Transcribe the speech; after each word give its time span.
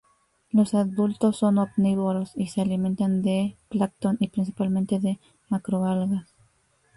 Los 0.49 0.73
adultos 0.73 1.37
son 1.37 1.59
omnívoros 1.59 2.31
y 2.35 2.47
se 2.47 2.61
alimentan 2.61 3.21
de 3.21 3.55
plancton 3.69 4.17
y 4.19 4.29
principalmente 4.29 4.97
de 4.99 5.19
macroalgas. 5.47 6.33